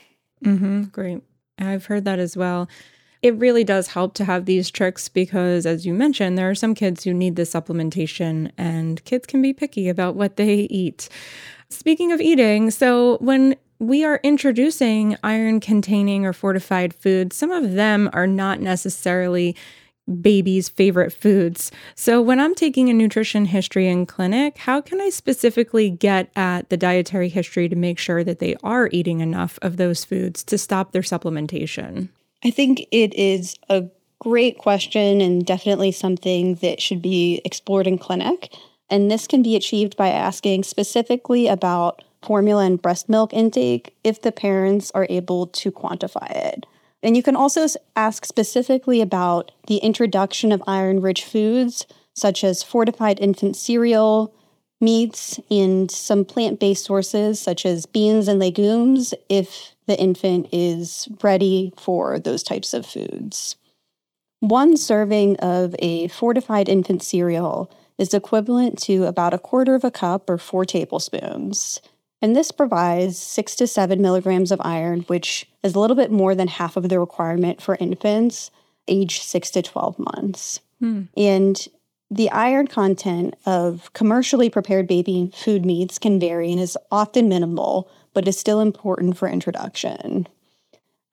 Mm-hmm, 0.44 0.84
great. 0.84 1.22
I've 1.58 1.86
heard 1.86 2.04
that 2.04 2.18
as 2.18 2.36
well. 2.36 2.68
It 3.22 3.34
really 3.36 3.64
does 3.64 3.88
help 3.88 4.14
to 4.14 4.24
have 4.24 4.44
these 4.44 4.70
tricks 4.70 5.08
because, 5.08 5.66
as 5.66 5.86
you 5.86 5.94
mentioned, 5.94 6.36
there 6.36 6.50
are 6.50 6.54
some 6.54 6.74
kids 6.74 7.02
who 7.02 7.14
need 7.14 7.36
this 7.36 7.52
supplementation, 7.52 8.52
and 8.58 9.02
kids 9.04 9.26
can 9.26 9.40
be 9.42 9.52
picky 9.52 9.88
about 9.88 10.14
what 10.14 10.36
they 10.36 10.60
eat. 10.70 11.08
Speaking 11.70 12.12
of 12.12 12.20
eating, 12.20 12.70
so 12.70 13.16
when 13.18 13.56
we 13.78 14.04
are 14.04 14.20
introducing 14.22 15.16
iron 15.22 15.60
containing 15.60 16.24
or 16.24 16.32
fortified 16.32 16.94
foods. 16.94 17.36
Some 17.36 17.50
of 17.50 17.72
them 17.72 18.08
are 18.12 18.26
not 18.26 18.60
necessarily 18.60 19.54
baby's 20.20 20.68
favorite 20.68 21.12
foods. 21.12 21.70
So, 21.94 22.22
when 22.22 22.38
I'm 22.40 22.54
taking 22.54 22.88
a 22.88 22.94
nutrition 22.94 23.46
history 23.46 23.88
in 23.88 24.06
clinic, 24.06 24.58
how 24.58 24.80
can 24.80 25.00
I 25.00 25.10
specifically 25.10 25.90
get 25.90 26.30
at 26.36 26.70
the 26.70 26.76
dietary 26.76 27.28
history 27.28 27.68
to 27.68 27.76
make 27.76 27.98
sure 27.98 28.22
that 28.24 28.38
they 28.38 28.56
are 28.62 28.88
eating 28.92 29.20
enough 29.20 29.58
of 29.62 29.76
those 29.76 30.04
foods 30.04 30.44
to 30.44 30.58
stop 30.58 30.92
their 30.92 31.02
supplementation? 31.02 32.08
I 32.44 32.50
think 32.50 32.86
it 32.90 33.14
is 33.14 33.56
a 33.68 33.84
great 34.20 34.58
question 34.58 35.20
and 35.20 35.44
definitely 35.44 35.92
something 35.92 36.56
that 36.56 36.80
should 36.80 37.02
be 37.02 37.40
explored 37.44 37.86
in 37.86 37.98
clinic. 37.98 38.54
And 38.88 39.10
this 39.10 39.26
can 39.26 39.42
be 39.42 39.56
achieved 39.56 39.96
by 39.96 40.08
asking 40.08 40.62
specifically 40.62 41.48
about 41.48 42.04
formula 42.22 42.64
and 42.64 42.80
breast 42.80 43.08
milk 43.08 43.32
intake 43.32 43.94
if 44.04 44.22
the 44.22 44.32
parents 44.32 44.90
are 44.94 45.06
able 45.10 45.46
to 45.48 45.70
quantify 45.70 46.30
it. 46.30 46.66
And 47.02 47.16
you 47.16 47.22
can 47.22 47.36
also 47.36 47.66
ask 47.94 48.24
specifically 48.24 49.00
about 49.00 49.52
the 49.66 49.76
introduction 49.78 50.52
of 50.52 50.62
iron 50.66 51.00
rich 51.00 51.24
foods, 51.24 51.86
such 52.14 52.42
as 52.42 52.62
fortified 52.62 53.20
infant 53.20 53.56
cereal, 53.56 54.34
meats, 54.80 55.38
and 55.50 55.90
some 55.90 56.24
plant 56.24 56.58
based 56.58 56.84
sources, 56.84 57.40
such 57.40 57.64
as 57.64 57.86
beans 57.86 58.28
and 58.28 58.40
legumes, 58.40 59.14
if 59.28 59.74
the 59.86 59.98
infant 59.98 60.48
is 60.52 61.08
ready 61.22 61.72
for 61.76 62.18
those 62.18 62.42
types 62.42 62.74
of 62.74 62.84
foods. 62.84 63.56
One 64.40 64.76
serving 64.76 65.36
of 65.36 65.74
a 65.78 66.08
fortified 66.08 66.68
infant 66.68 67.02
cereal 67.02 67.70
is 67.98 68.12
equivalent 68.12 68.78
to 68.82 69.04
about 69.04 69.32
a 69.32 69.38
quarter 69.38 69.74
of 69.74 69.84
a 69.84 69.90
cup 69.90 70.28
or 70.28 70.38
four 70.38 70.64
tablespoons. 70.64 71.80
And 72.26 72.34
this 72.34 72.50
provides 72.50 73.16
six 73.16 73.54
to 73.54 73.68
seven 73.68 74.02
milligrams 74.02 74.50
of 74.50 74.60
iron, 74.64 75.02
which 75.02 75.48
is 75.62 75.76
a 75.76 75.78
little 75.78 75.94
bit 75.94 76.10
more 76.10 76.34
than 76.34 76.48
half 76.48 76.76
of 76.76 76.88
the 76.88 76.98
requirement 76.98 77.62
for 77.62 77.76
infants 77.76 78.50
aged 78.88 79.22
six 79.22 79.48
to 79.52 79.62
12 79.62 79.96
months. 79.96 80.58
Hmm. 80.80 81.02
And 81.16 81.68
the 82.10 82.28
iron 82.32 82.66
content 82.66 83.36
of 83.46 83.92
commercially 83.92 84.50
prepared 84.50 84.88
baby 84.88 85.30
food 85.36 85.64
meats 85.64 86.00
can 86.00 86.18
vary 86.18 86.50
and 86.50 86.58
is 86.58 86.76
often 86.90 87.28
minimal, 87.28 87.88
but 88.12 88.26
is 88.26 88.36
still 88.36 88.58
important 88.58 89.16
for 89.16 89.28
introduction. 89.28 90.26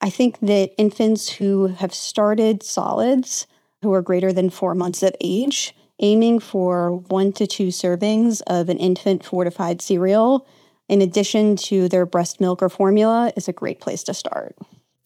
I 0.02 0.10
think 0.10 0.40
that 0.40 0.74
infants 0.80 1.30
who 1.30 1.68
have 1.68 1.94
started 1.94 2.64
solids, 2.64 3.46
who 3.84 3.94
are 3.94 4.02
greater 4.02 4.34
than 4.34 4.50
four 4.50 4.74
months 4.74 5.04
of 5.04 5.16
age, 5.22 5.76
aiming 6.00 6.40
for 6.40 6.96
one 7.10 7.32
to 7.34 7.46
two 7.46 7.68
servings 7.68 8.42
of 8.48 8.68
an 8.68 8.80
infant 8.80 9.24
fortified 9.24 9.80
cereal 9.80 10.48
in 10.90 11.02
addition 11.02 11.56
to 11.56 11.88
their 11.90 12.06
breast 12.06 12.40
milk 12.42 12.62
or 12.62 12.70
formula 12.70 13.32
is 13.36 13.48
a 13.48 13.54
great 13.54 13.80
place 13.80 14.04
to 14.04 14.14
start. 14.14 14.56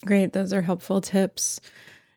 Great. 0.06 0.34
Those 0.34 0.54
are 0.54 0.62
helpful 0.62 1.02
tips. 1.02 1.60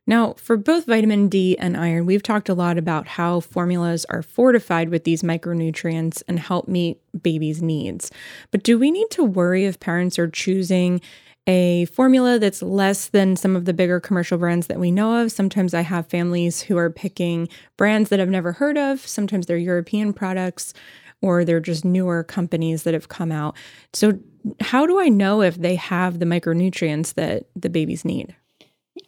Now, 0.06 0.32
for 0.34 0.56
both 0.56 0.86
vitamin 0.86 1.28
D 1.28 1.56
and 1.58 1.76
iron, 1.76 2.04
we've 2.04 2.22
talked 2.22 2.48
a 2.48 2.54
lot 2.54 2.78
about 2.78 3.06
how 3.06 3.40
formulas 3.40 4.04
are 4.06 4.22
fortified 4.22 4.88
with 4.88 5.04
these 5.04 5.22
micronutrients 5.22 6.22
and 6.26 6.40
help 6.40 6.66
meet 6.66 6.98
babies' 7.22 7.62
needs. 7.62 8.10
But 8.50 8.64
do 8.64 8.78
we 8.78 8.90
need 8.90 9.10
to 9.10 9.22
worry 9.22 9.66
if 9.66 9.78
parents 9.78 10.18
are 10.18 10.28
choosing 10.28 11.00
a 11.46 11.84
formula 11.86 12.38
that's 12.38 12.62
less 12.62 13.08
than 13.08 13.36
some 13.36 13.56
of 13.56 13.66
the 13.66 13.72
bigger 13.72 14.00
commercial 14.00 14.38
brands 14.38 14.66
that 14.66 14.80
we 14.80 14.90
know 14.90 15.22
of? 15.22 15.30
Sometimes 15.32 15.74
I 15.74 15.82
have 15.82 16.06
families 16.06 16.62
who 16.62 16.76
are 16.76 16.90
picking 16.90 17.48
brands 17.76 18.10
that 18.10 18.20
I've 18.20 18.28
never 18.28 18.52
heard 18.52 18.76
of, 18.76 19.06
sometimes 19.06 19.46
they're 19.46 19.56
European 19.56 20.12
products 20.12 20.74
or 21.22 21.44
they're 21.44 21.60
just 21.60 21.84
newer 21.84 22.24
companies 22.24 22.82
that 22.84 22.94
have 22.94 23.08
come 23.08 23.32
out. 23.32 23.56
So, 23.92 24.18
how 24.60 24.86
do 24.86 24.98
I 24.98 25.08
know 25.08 25.42
if 25.42 25.56
they 25.56 25.74
have 25.74 26.18
the 26.18 26.24
micronutrients 26.24 27.14
that 27.14 27.46
the 27.54 27.68
babies 27.68 28.04
need? 28.04 28.34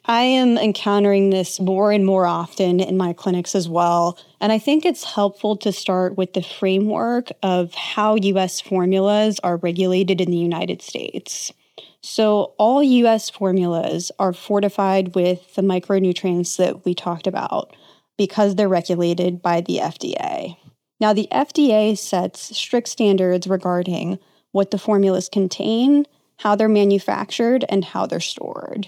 I 0.04 0.22
am 0.22 0.58
encountering 0.58 1.30
this 1.30 1.60
more 1.60 1.92
and 1.92 2.04
more 2.04 2.26
often 2.26 2.80
in 2.80 2.96
my 2.96 3.12
clinics 3.12 3.54
as 3.54 3.68
well. 3.68 4.18
And 4.40 4.52
I 4.52 4.58
think 4.58 4.84
it's 4.84 5.04
helpful 5.04 5.56
to 5.58 5.72
start 5.72 6.16
with 6.16 6.32
the 6.32 6.42
framework 6.42 7.28
of 7.42 7.72
how 7.74 8.16
US 8.16 8.60
formulas 8.60 9.38
are 9.44 9.58
regulated 9.58 10.20
in 10.20 10.30
the 10.30 10.36
United 10.36 10.82
States. 10.82 11.52
So, 12.02 12.54
all 12.58 12.82
US 12.82 13.30
formulas 13.30 14.10
are 14.18 14.32
fortified 14.32 15.14
with 15.14 15.54
the 15.54 15.62
micronutrients 15.62 16.56
that 16.56 16.84
we 16.84 16.94
talked 16.94 17.28
about 17.28 17.76
because 18.18 18.56
they're 18.56 18.68
regulated 18.68 19.40
by 19.40 19.60
the 19.60 19.78
FDA. 19.78 20.56
Now, 21.02 21.12
the 21.12 21.26
FDA 21.32 21.98
sets 21.98 22.56
strict 22.56 22.86
standards 22.86 23.48
regarding 23.48 24.20
what 24.52 24.70
the 24.70 24.78
formulas 24.78 25.28
contain, 25.28 26.06
how 26.38 26.54
they're 26.54 26.68
manufactured, 26.68 27.64
and 27.68 27.84
how 27.84 28.06
they're 28.06 28.20
stored. 28.20 28.86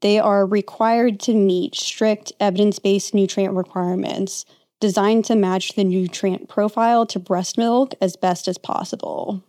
They 0.00 0.20
are 0.20 0.46
required 0.46 1.18
to 1.20 1.34
meet 1.34 1.74
strict 1.74 2.30
evidence 2.38 2.78
based 2.78 3.14
nutrient 3.14 3.54
requirements 3.54 4.44
designed 4.78 5.24
to 5.24 5.34
match 5.34 5.72
the 5.74 5.82
nutrient 5.82 6.48
profile 6.48 7.04
to 7.06 7.18
breast 7.18 7.58
milk 7.58 7.94
as 8.00 8.14
best 8.14 8.46
as 8.46 8.58
possible. 8.58 9.42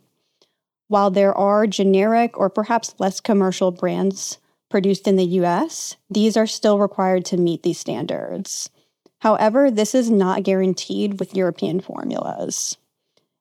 While 0.88 1.12
there 1.12 1.38
are 1.38 1.68
generic 1.68 2.36
or 2.36 2.50
perhaps 2.50 2.96
less 2.98 3.20
commercial 3.20 3.70
brands 3.70 4.40
produced 4.70 5.08
in 5.08 5.18
the 5.18 5.38
US, 5.42 5.98
these 6.10 6.36
are 6.36 6.48
still 6.48 6.80
required 6.80 7.26
to 7.26 7.38
meet 7.38 7.62
these 7.62 7.78
standards. 7.78 8.72
However, 9.20 9.72
this 9.72 9.96
is 9.96 10.10
not 10.10 10.44
guaranteed 10.44 11.20
with 11.20 11.36
European 11.36 11.80
formulas. 11.80 12.78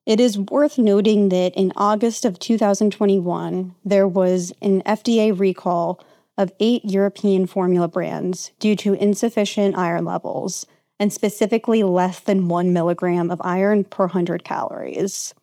It 0.05 0.19
is 0.19 0.39
worth 0.39 0.77
noting 0.77 1.29
that 1.29 1.53
in 1.55 1.73
August 1.75 2.23
of 2.23 2.39
2021, 2.39 3.75
there 3.83 4.07
was 4.07 4.53
an 4.61 4.81
FDA 4.83 5.37
recall 5.37 5.99
of 6.37 6.53
eight 6.59 6.85
European 6.85 7.45
formula 7.47 7.87
brands 7.87 8.51
due 8.59 8.75
to 8.77 8.93
insufficient 8.93 9.77
iron 9.77 10.05
levels, 10.05 10.65
and 10.99 11.11
specifically 11.11 11.83
less 11.83 12.19
than 12.19 12.47
one 12.47 12.73
milligram 12.73 13.29
of 13.29 13.41
iron 13.43 13.83
per 13.83 14.05
100 14.05 14.43
calories. 14.43 15.33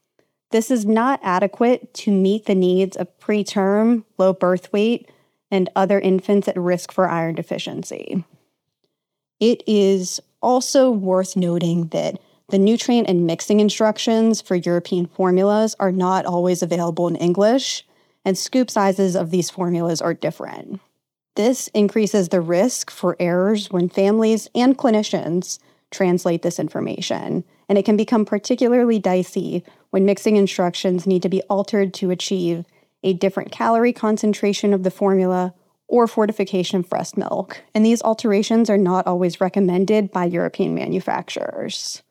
This 0.50 0.70
is 0.70 0.86
not 0.86 1.20
adequate 1.22 1.92
to 1.94 2.10
meet 2.10 2.46
the 2.46 2.54
needs 2.54 2.96
of 2.96 3.18
preterm, 3.18 4.04
low 4.18 4.32
birth 4.32 4.72
weight, 4.72 5.10
and 5.50 5.68
other 5.76 6.00
infants 6.00 6.48
at 6.48 6.56
risk 6.56 6.90
for 6.92 7.08
iron 7.08 7.34
deficiency. 7.34 8.24
It 9.44 9.62
is 9.66 10.20
also 10.40 10.90
worth 10.90 11.36
noting 11.36 11.88
that 11.88 12.18
the 12.48 12.58
nutrient 12.58 13.10
and 13.10 13.26
mixing 13.26 13.60
instructions 13.60 14.40
for 14.40 14.54
European 14.54 15.04
formulas 15.04 15.76
are 15.78 15.92
not 15.92 16.24
always 16.24 16.62
available 16.62 17.08
in 17.08 17.16
English, 17.16 17.86
and 18.24 18.38
scoop 18.38 18.70
sizes 18.70 19.14
of 19.14 19.30
these 19.30 19.50
formulas 19.50 20.00
are 20.00 20.14
different. 20.14 20.80
This 21.36 21.68
increases 21.74 22.30
the 22.30 22.40
risk 22.40 22.90
for 22.90 23.18
errors 23.20 23.70
when 23.70 23.90
families 23.90 24.48
and 24.54 24.78
clinicians 24.78 25.58
translate 25.90 26.40
this 26.40 26.58
information, 26.58 27.44
and 27.68 27.76
it 27.76 27.84
can 27.84 27.98
become 27.98 28.24
particularly 28.24 28.98
dicey 28.98 29.62
when 29.90 30.06
mixing 30.06 30.36
instructions 30.36 31.06
need 31.06 31.20
to 31.20 31.28
be 31.28 31.42
altered 31.50 31.92
to 31.92 32.10
achieve 32.10 32.64
a 33.02 33.12
different 33.12 33.52
calorie 33.52 33.92
concentration 33.92 34.72
of 34.72 34.84
the 34.84 34.90
formula 34.90 35.52
or 35.94 36.08
fortification 36.08 36.80
of 36.80 36.90
breast 36.90 37.16
milk, 37.16 37.62
and 37.72 37.86
these 37.86 38.02
alterations 38.02 38.68
are 38.68 38.76
not 38.76 39.06
always 39.06 39.40
recommended 39.40 40.10
by 40.10 40.24
European 40.24 40.74
manufacturers. 40.74 42.02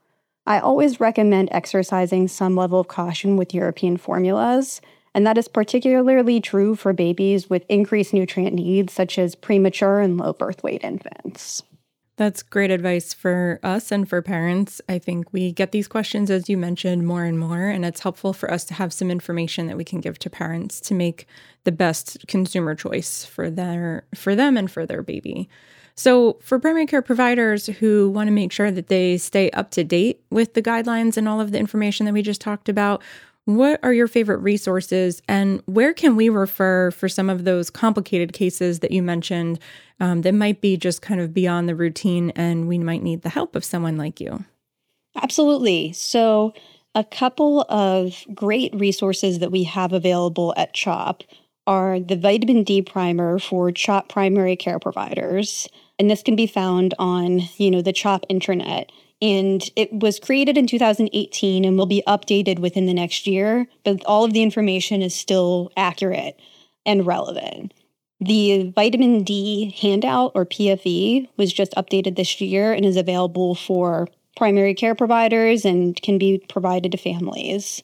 I 0.47 0.59
always 0.59 1.01
recommend 1.01 1.49
exercising 1.51 2.29
some 2.29 2.55
level 2.55 2.79
of 2.79 2.87
caution 2.87 3.35
with 3.35 3.53
European 3.53 3.97
formulas, 3.97 4.79
and 5.13 5.27
that 5.27 5.37
is 5.37 5.49
particularly 5.49 6.39
true 6.39 6.77
for 6.77 6.93
babies 6.93 7.49
with 7.49 7.65
increased 7.67 8.13
nutrient 8.13 8.55
needs, 8.55 8.93
such 8.93 9.19
as 9.19 9.35
premature 9.35 9.99
and 9.99 10.17
low 10.17 10.31
birth 10.31 10.63
weight 10.63 10.81
infants. 10.81 11.61
That's 12.15 12.43
great 12.43 12.69
advice 12.69 13.11
for 13.11 13.59
us 13.63 13.91
and 13.91 14.07
for 14.07 14.21
parents. 14.21 14.79
I 14.87 14.99
think 14.99 15.33
we 15.33 15.51
get 15.51 15.71
these 15.71 15.87
questions, 15.87 16.29
as 16.29 16.47
you 16.47 16.57
mentioned, 16.57 17.07
more 17.07 17.23
and 17.23 17.39
more, 17.39 17.67
and 17.67 17.83
it's 17.83 18.01
helpful 18.01 18.33
for 18.33 18.51
us 18.51 18.63
to 18.65 18.75
have 18.75 18.93
some 18.93 19.09
information 19.09 19.65
that 19.65 19.77
we 19.77 19.83
can 19.83 19.99
give 19.99 20.19
to 20.19 20.29
parents 20.29 20.79
to 20.81 20.93
make 20.93 21.27
the 21.63 21.71
best 21.71 22.23
consumer 22.27 22.75
choice 22.75 23.25
for 23.25 23.49
their 23.49 24.05
for 24.13 24.35
them 24.35 24.57
and 24.57 24.69
for 24.69 24.85
their 24.85 25.01
baby. 25.01 25.49
So, 25.95 26.37
for 26.41 26.59
primary 26.59 26.85
care 26.85 27.01
providers 27.01 27.67
who 27.67 28.09
want 28.09 28.27
to 28.27 28.31
make 28.31 28.51
sure 28.51 28.71
that 28.71 28.87
they 28.87 29.17
stay 29.17 29.49
up 29.51 29.71
to 29.71 29.83
date 29.83 30.21
with 30.29 30.53
the 30.53 30.61
guidelines 30.61 31.17
and 31.17 31.27
all 31.27 31.41
of 31.41 31.51
the 31.51 31.59
information 31.59 32.05
that 32.05 32.13
we 32.13 32.21
just 32.21 32.41
talked 32.41 32.69
about, 32.69 33.01
what 33.45 33.79
are 33.83 33.93
your 33.93 34.07
favorite 34.07 34.37
resources 34.37 35.21
and 35.27 35.61
where 35.65 35.93
can 35.93 36.15
we 36.15 36.29
refer 36.29 36.91
for 36.91 37.09
some 37.09 37.29
of 37.29 37.43
those 37.43 37.69
complicated 37.69 38.33
cases 38.33 38.79
that 38.79 38.91
you 38.91 39.03
mentioned 39.03 39.59
um, 39.99 40.21
that 40.21 40.33
might 40.33 40.61
be 40.61 40.77
just 40.77 41.01
kind 41.01 41.19
of 41.19 41.33
beyond 41.33 41.67
the 41.67 41.75
routine 41.75 42.31
and 42.31 42.67
we 42.67 42.77
might 42.77 43.03
need 43.03 43.21
the 43.21 43.29
help 43.29 43.55
of 43.55 43.65
someone 43.65 43.97
like 43.97 44.21
you? 44.21 44.45
Absolutely. 45.21 45.93
So, 45.93 46.53
a 46.95 47.03
couple 47.03 47.65
of 47.69 48.23
great 48.35 48.73
resources 48.75 49.39
that 49.39 49.51
we 49.51 49.63
have 49.63 49.93
available 49.93 50.53
at 50.55 50.73
CHOP 50.73 51.23
are 51.65 51.99
the 51.99 52.15
vitamin 52.15 52.63
D 52.63 52.81
primer 52.81 53.39
for 53.39 53.71
CHOP 53.71 54.09
primary 54.09 54.55
care 54.55 54.79
providers. 54.79 55.67
And 55.97 56.09
this 56.09 56.21
can 56.21 56.35
be 56.35 56.45
found 56.45 56.93
on, 56.99 57.41
you 57.57 57.71
know, 57.71 57.81
the 57.81 57.93
CHOP 57.93 58.25
intranet. 58.29 58.89
And 59.23 59.63
it 59.77 59.89
was 59.93 60.19
created 60.19 60.57
in 60.57 60.67
2018 60.67 61.63
and 61.63 61.77
will 61.77 61.85
be 61.85 62.03
updated 62.05 62.59
within 62.59 62.87
the 62.87 62.93
next 62.93 63.25
year, 63.25 63.67
but 63.85 64.03
all 64.03 64.25
of 64.25 64.33
the 64.33 64.43
information 64.43 65.01
is 65.01 65.15
still 65.15 65.71
accurate 65.77 66.37
and 66.85 67.07
relevant. 67.07 67.73
The 68.19 68.71
vitamin 68.75 69.23
D 69.23 69.77
handout 69.79 70.33
or 70.35 70.45
PFE 70.45 71.29
was 71.37 71.53
just 71.53 71.71
updated 71.75 72.17
this 72.17 72.41
year 72.41 72.73
and 72.73 72.85
is 72.85 72.97
available 72.97 73.55
for 73.55 74.09
primary 74.35 74.73
care 74.73 74.93
providers 74.93 75.63
and 75.63 75.99
can 76.01 76.17
be 76.17 76.43
provided 76.49 76.91
to 76.91 76.97
families. 76.97 77.81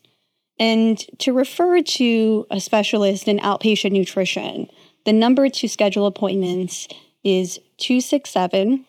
And 0.59 0.97
to 1.19 1.31
refer 1.31 1.81
to 1.81 2.47
a 2.51 2.59
specialist 2.59 3.29
in 3.29 3.39
outpatient 3.39 3.93
nutrition, 3.93 4.69
the 5.05 5.13
number 5.13 5.47
to 5.47 5.69
schedule 5.69 6.05
appointments 6.05 6.89
is 7.23 7.59
267 7.77 8.85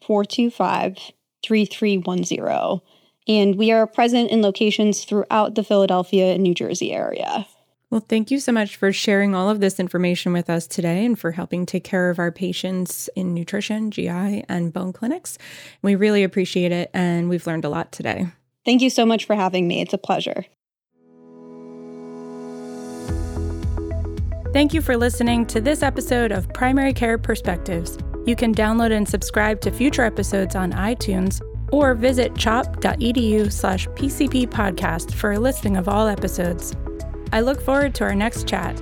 425 0.00 1.12
3310. 1.44 2.80
And 3.28 3.56
we 3.56 3.70
are 3.70 3.86
present 3.86 4.30
in 4.30 4.42
locations 4.42 5.04
throughout 5.04 5.54
the 5.54 5.62
Philadelphia 5.62 6.32
and 6.32 6.42
New 6.42 6.54
Jersey 6.54 6.92
area. 6.92 7.46
Well, 7.90 8.04
thank 8.08 8.30
you 8.30 8.38
so 8.38 8.52
much 8.52 8.76
for 8.76 8.92
sharing 8.92 9.34
all 9.34 9.50
of 9.50 9.60
this 9.60 9.80
information 9.80 10.32
with 10.32 10.48
us 10.48 10.68
today 10.68 11.04
and 11.04 11.18
for 11.18 11.32
helping 11.32 11.66
take 11.66 11.82
care 11.82 12.08
of 12.08 12.20
our 12.20 12.30
patients 12.30 13.10
in 13.16 13.34
nutrition, 13.34 13.90
GI, 13.90 14.44
and 14.48 14.72
bone 14.72 14.92
clinics. 14.92 15.38
We 15.82 15.96
really 15.96 16.22
appreciate 16.22 16.70
it, 16.70 16.90
and 16.94 17.28
we've 17.28 17.46
learned 17.48 17.64
a 17.64 17.68
lot 17.68 17.90
today. 17.90 18.28
Thank 18.64 18.80
you 18.80 18.90
so 18.90 19.04
much 19.04 19.24
for 19.24 19.34
having 19.34 19.66
me. 19.66 19.80
It's 19.80 19.92
a 19.92 19.98
pleasure. 19.98 20.44
Thank 24.52 24.72
you 24.74 24.80
for 24.80 24.96
listening 24.96 25.46
to 25.46 25.60
this 25.60 25.82
episode 25.82 26.30
of 26.30 26.48
Primary 26.52 26.92
Care 26.92 27.18
Perspectives. 27.18 27.98
You 28.26 28.36
can 28.36 28.54
download 28.54 28.92
and 28.92 29.08
subscribe 29.08 29.60
to 29.62 29.70
future 29.70 30.02
episodes 30.02 30.54
on 30.54 30.72
iTunes 30.72 31.40
or 31.72 31.94
visit 31.94 32.34
chop.edu 32.36 33.50
slash 33.52 33.86
PCP 33.88 34.48
podcast 34.48 35.12
for 35.14 35.32
a 35.32 35.38
listing 35.38 35.76
of 35.76 35.88
all 35.88 36.08
episodes. 36.08 36.74
I 37.32 37.40
look 37.40 37.60
forward 37.60 37.94
to 37.96 38.04
our 38.04 38.14
next 38.14 38.46
chat. 38.48 38.80